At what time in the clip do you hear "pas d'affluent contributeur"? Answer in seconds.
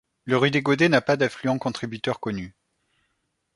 1.01-2.19